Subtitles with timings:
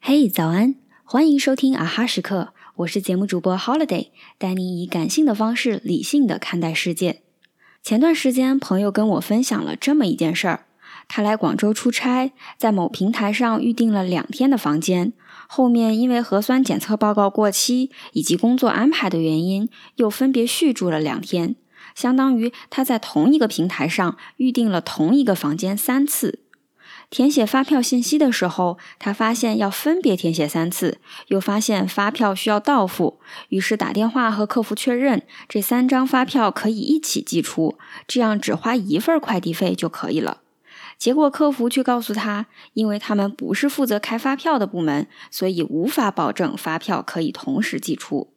[0.00, 0.74] 嘿，早安！
[1.04, 4.08] 欢迎收听啊哈时刻，我是节目主播 Holiday，
[4.38, 7.20] 带你以感性的方式理性的看待世界。
[7.82, 10.66] 前段时间，朋友跟我分享了这么一件事儿：
[11.08, 15.12] 他来广州出差，在某平台上预订了两天的房间，
[15.46, 21.56] 后面因为核酸检测报告过期以及工作安排的原因，又分别续住了两天。
[21.96, 26.38] 相当于他在同一个平台上预订了同一个房间三次。
[27.08, 40.42] 填写发票信息的时候，他发现要分别填写三次，又发现发票需要到付，于是打电话和客服确认，这三张发票可以一起寄出，这样只花一份快递费就可以了。
[40.98, 48.32] 结果客服却告诉他，因为他们不是负责开发票的部门，所以无法保证发票可以同时寄出。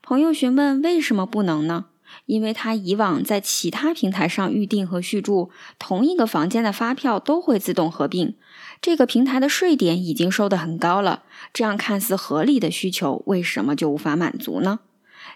[0.00, 1.86] 朋友询问为什么不能呢？
[2.26, 8.34] 因为他以往在其他平台上预订和续住同一个房间的发票都会自动合并，
[8.80, 14.80] 这个平台的税点已经收得很高了，这样看似合理的需求为什么就无法满足呢？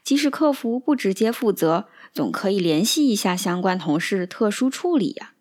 [0.02, 5.32] 即使客服不直接负责，总可以联系一下相关同事特殊处理呀。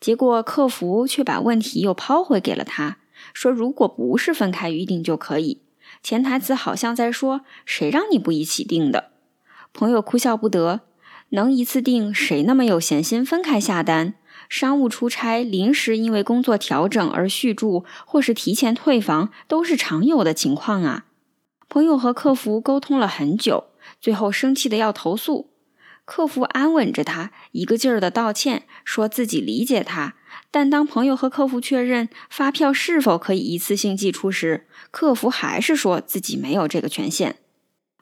[0.00, 2.98] 结果客服却把问题又抛回给了他，
[3.32, 5.62] 说如果不是分开预订就可以，
[6.02, 9.10] 潜台词好像在说谁让你不一起订的。
[9.78, 10.80] 朋友哭笑不得，
[11.28, 14.14] 能一次订，谁那么有闲心分开下单？
[14.48, 21.04] 商务出差临时因为工作调整而续住，或是提前退房，都是常有的情况啊。
[21.68, 23.66] 朋友和客服沟通了很久，
[24.00, 25.50] 最后生气的要投诉。
[26.04, 30.14] 客服安稳着他，一个劲儿的道歉，说自己理解他。
[30.50, 37.36] 但当朋友和客服确认发票是否可以一次性寄出时，客服还是说自己没有这个权限。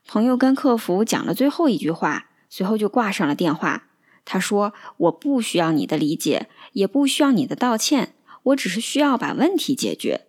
[0.07, 3.89] 朋友跟客服讲了最后一句话，随后就挂上了电话。
[4.25, 10.23] 他说：“我不需要你的理解，也不需要你的道歉，我只是需要把问题解决。”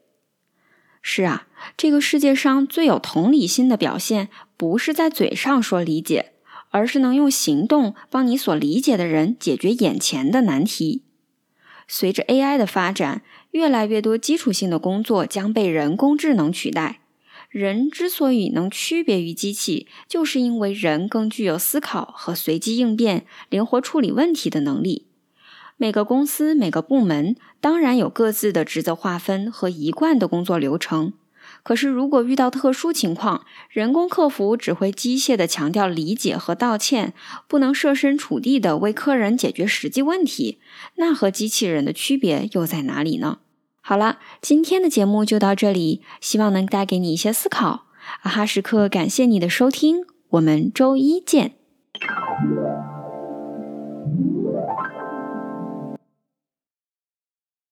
[1.02, 6.34] 是啊，这个世界上最有同理心的表现，不是在嘴上说理解，
[6.70, 11.04] 而是能用行动帮你所理解的人解决眼前的难题。
[11.88, 13.22] 随着 AI 的发展，
[13.52, 17.00] 越来越多基础性的工作将被人工智能取代。
[17.58, 25.08] 人之所以能区别于机器，就是因为人更具有思考和随机应变、灵活处理问题的能力。
[25.76, 31.14] 每个公司、每个部门当然有各自的职责划分和一贯的工作流程。
[31.64, 37.16] 可是，如果遇到特殊情况，人工客服只会机械地强调理解和道歉，
[37.48, 40.60] 不能设身处地地为客人解决实际问题，
[40.98, 43.40] 那和机器人的区别又在哪里呢？
[43.90, 47.86] 好了，今天的节目就到这里，希望能带给你一些思考。
[48.22, 51.54] 啊哈时刻，感谢你的收听，我们周一见。